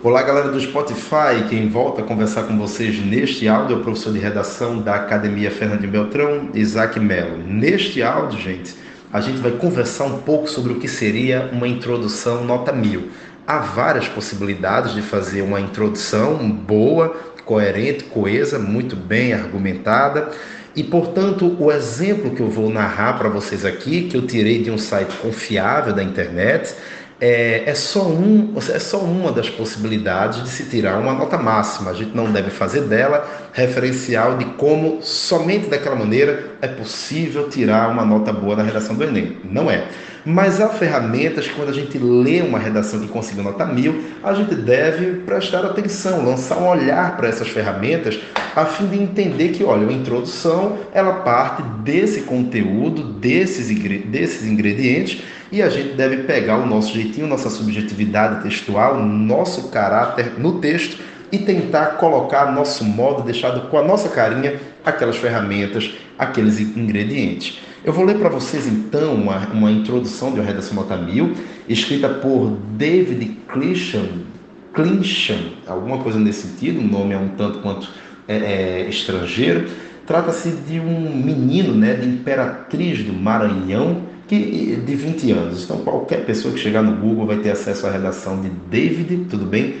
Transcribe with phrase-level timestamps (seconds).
[0.00, 1.44] Olá, galera do Spotify.
[1.50, 5.50] Quem volta a conversar com vocês neste áudio é o professor de redação da Academia
[5.50, 7.36] Fernando Beltrão, Isaac Mello.
[7.38, 8.76] Neste áudio, gente,
[9.12, 13.08] a gente vai conversar um pouco sobre o que seria uma introdução nota mil.
[13.44, 20.30] Há várias possibilidades de fazer uma introdução boa, coerente, coesa, muito bem argumentada.
[20.76, 24.70] E, portanto, o exemplo que eu vou narrar para vocês aqui, que eu tirei de
[24.70, 26.72] um site confiável da internet,
[27.20, 31.90] é, é, só um, é só uma das possibilidades de se tirar uma nota máxima.
[31.90, 37.90] A gente não deve fazer dela referencial de como somente daquela maneira é possível tirar
[37.90, 39.38] uma nota boa na redação do Enem.
[39.44, 39.84] Não é.
[40.24, 44.34] Mas há ferramentas que quando a gente lê uma redação que conseguiu nota mil, a
[44.34, 48.20] gente deve prestar atenção, lançar um olhar para essas ferramentas
[48.60, 53.68] a fim de entender que, olha, a introdução ela parte desse conteúdo, desses,
[54.06, 55.22] desses ingredientes
[55.52, 61.00] e a gente deve pegar o nosso jeitinho, nossa subjetividade textual, nosso caráter no texto
[61.30, 67.60] e tentar colocar nosso modo, deixado com a nossa carinha, aquelas ferramentas, aqueles ingredientes.
[67.84, 71.32] Eu vou ler para vocês então uma, uma introdução de uma redação nota mil,
[71.68, 74.26] escrita por David Clincham,
[74.74, 77.88] Clincham, alguma coisa nesse sentido, o nome é um tanto quanto
[78.28, 79.68] é, é, estrangeiro.
[80.06, 85.64] Trata-se de um menino né, de Imperatriz do Maranhão, que, de 20 anos.
[85.64, 89.46] Então, qualquer pessoa que chegar no Google vai ter acesso à redação de David, tudo
[89.46, 89.76] bem?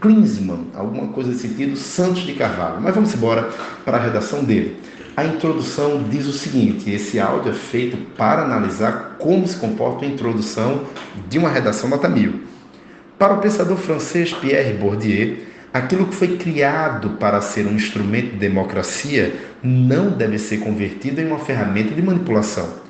[0.00, 2.80] Klinsmann, alguma coisa nesse sentido, Santos de Carvalho.
[2.80, 3.48] Mas vamos embora
[3.84, 4.76] para a redação dele.
[5.16, 10.08] A introdução diz o seguinte: esse áudio é feito para analisar como se comporta a
[10.08, 10.84] introdução
[11.28, 12.40] de uma redação nota mil.
[13.18, 15.36] Para o pensador francês Pierre Bourdieu,
[15.72, 21.26] aquilo que foi criado para ser um instrumento de democracia não deve ser convertido em
[21.26, 22.82] uma ferramenta de manipulação.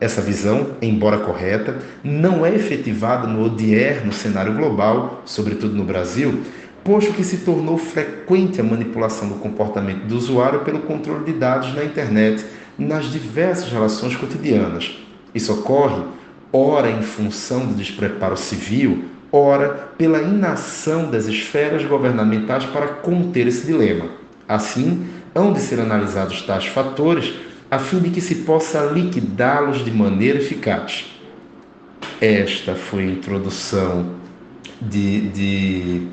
[0.00, 6.40] Essa visão, embora correta, não é efetivada no odierno cenário global, sobretudo no Brasil,
[6.82, 11.74] posto que se tornou frequente a manipulação do comportamento do usuário pelo controle de dados
[11.74, 12.42] na internet
[12.78, 14.98] nas diversas relações cotidianas.
[15.34, 16.02] Isso ocorre,
[16.50, 23.66] ora em função do despreparo civil, ora pela inação das esferas governamentais para conter esse
[23.66, 24.06] dilema.
[24.48, 27.32] Assim, hão de ser analisados tais fatores
[27.70, 31.06] a fim de que se possa liquidá-los de maneira eficaz.
[32.20, 34.14] Esta foi a introdução
[34.80, 36.08] de, de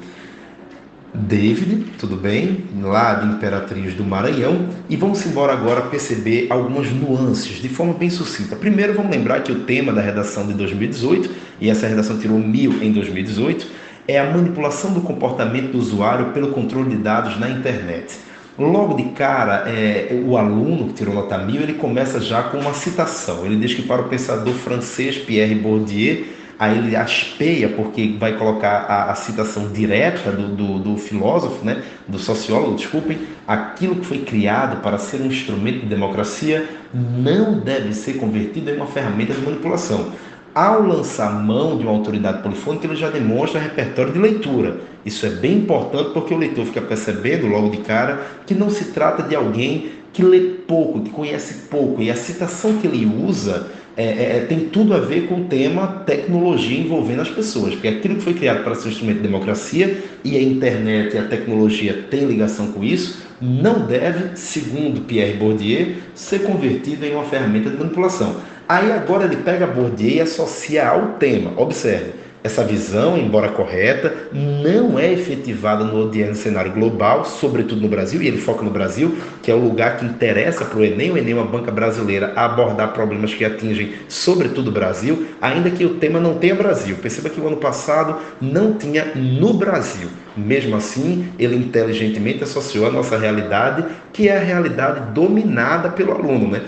[1.17, 2.65] David, tudo bem?
[2.79, 4.69] Lá de Imperatriz do Maranhão.
[4.87, 8.55] E vamos embora agora perceber algumas nuances de forma bem sucinta.
[8.55, 11.29] Primeiro, vamos lembrar que o tema da redação de 2018,
[11.59, 13.67] e essa redação tirou mil em 2018,
[14.07, 18.15] é a manipulação do comportamento do usuário pelo controle de dados na internet.
[18.57, 22.73] Logo de cara, é, o aluno que tirou nota mil, ele começa já com uma
[22.73, 23.43] citação.
[23.43, 26.25] Ele diz que para o pensador francês Pierre Bourdieu,
[26.59, 31.83] aí ele aspeia, porque vai colocar a, a citação direta do, do, do, filósofo, né,
[32.07, 37.93] do sociólogo, desculpem, aquilo que foi criado para ser um instrumento de democracia não deve
[37.93, 40.11] ser convertido em uma ferramenta de manipulação.
[40.55, 44.81] Ao lançar mão de uma autoridade polifônica, ele já demonstra repertório de leitura.
[45.05, 48.85] Isso é bem importante porque o leitor fica percebendo logo de cara que não se
[48.85, 53.67] trata de alguém que lê pouco, que conhece pouco, e a citação que ele usa
[53.97, 57.87] é, é, é tem tudo a ver com o tema tecnologia envolvendo as pessoas, porque
[57.87, 61.23] aquilo que foi criado para ser um instrumento de democracia e a internet e a
[61.23, 67.69] tecnologia têm ligação com isso, não deve, segundo Pierre Bourdieu, ser convertido em uma ferramenta
[67.69, 68.35] de manipulação.
[68.69, 71.53] Aí agora ele pega Bourdieu e associa ao tema.
[71.55, 72.11] Observe,
[72.47, 78.27] essa visão, embora correta, não é efetivada no odiando cenário global, sobretudo no Brasil, e
[78.27, 81.33] ele foca no Brasil, que é o lugar que interessa para o Enem, o Enem
[81.33, 85.95] é uma banca brasileira, a abordar problemas que atingem sobretudo o Brasil, ainda que o
[85.95, 86.95] tema não tenha Brasil.
[87.01, 90.07] Perceba que o ano passado não tinha no Brasil.
[90.35, 96.47] Mesmo assim, ele inteligentemente associou a nossa realidade, que é a realidade dominada pelo aluno,
[96.47, 96.61] né?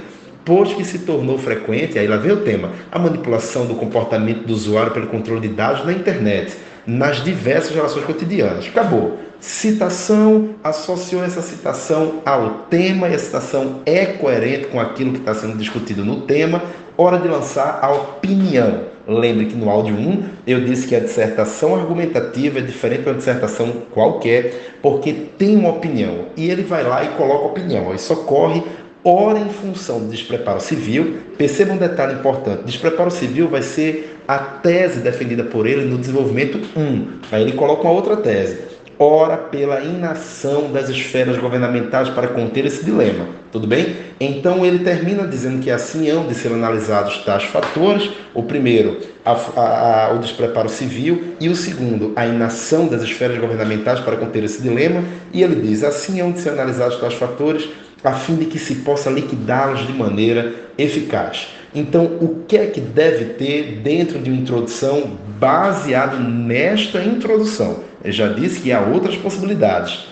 [0.50, 4.52] Posto que se tornou frequente, aí lá vem o tema, a manipulação do comportamento do
[4.52, 8.66] usuário pelo controle de dados na internet, nas diversas relações cotidianas.
[8.68, 9.20] Acabou.
[9.40, 15.36] Citação, associou essa citação ao tema e a citação é coerente com aquilo que está
[15.36, 16.64] sendo discutido no tema.
[16.98, 18.86] Hora de lançar a opinião.
[19.08, 23.16] Lembre que no áudio 1 eu disse que a dissertação argumentativa é diferente de uma
[23.16, 26.26] dissertação qualquer, porque tem uma opinião.
[26.36, 27.94] E ele vai lá e coloca opinião.
[27.94, 28.64] Isso ocorre
[29.04, 31.20] ora em função do despreparo civil.
[31.38, 36.60] Perceba um detalhe importante: despreparo civil vai ser a tese defendida por ele no desenvolvimento
[36.76, 37.08] 1.
[37.32, 38.70] Aí ele coloca uma outra tese.
[39.02, 43.26] ora pela inação das esferas governamentais para conter esse dilema.
[43.50, 43.96] Tudo bem?
[44.20, 49.32] Então ele termina dizendo que assim hão de ser analisados tais fatores: o primeiro, a,
[49.32, 54.44] a, a, o despreparo civil, e o segundo, a inação das esferas governamentais para conter
[54.44, 55.04] esse dilema.
[55.34, 57.70] E ele diz: assim hão de ser analisados tais fatores
[58.04, 61.50] a fim de que se possa liquidá-los de maneira eficaz.
[61.74, 67.84] Então, o que é que deve ter dentro de uma introdução baseado nesta introdução?
[68.04, 70.08] Eu já disse que há outras possibilidades.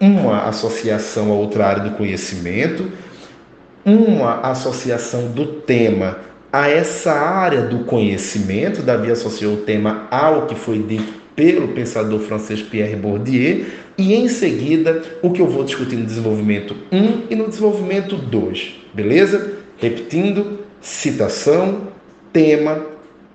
[0.00, 2.90] Uma associação a outra área do conhecimento,
[3.84, 6.18] uma associação do tema
[6.52, 12.20] a essa área do conhecimento, Davi associou o tema ao que foi dito pelo pensador
[12.20, 13.66] francês Pierre Bourdieu,
[13.96, 18.74] e em seguida o que eu vou discutir no desenvolvimento 1 e no desenvolvimento 2,
[18.92, 19.54] beleza?
[19.78, 21.88] Repetindo, citação,
[22.32, 22.86] tema,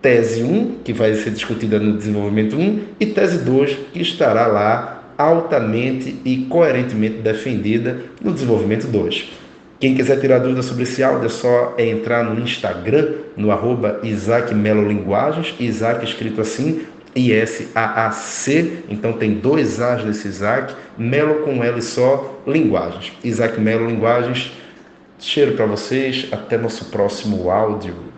[0.01, 5.13] tese 1, que vai ser discutida no desenvolvimento 1, e tese 2, que estará lá
[5.17, 9.31] altamente e coerentemente defendida no desenvolvimento 2.
[9.79, 14.53] Quem quiser tirar dúvidas sobre esse áudio é só entrar no Instagram, no arroba Isaac
[14.53, 16.81] Melo Linguagens, Isaac escrito assim,
[17.15, 23.13] I-S-A-A-C, então tem dois A's nesse Isaac, Melo com L só, Linguagens.
[23.23, 24.51] Isaac Melo Linguagens,
[25.17, 28.08] cheiro para vocês, até nosso próximo áudio.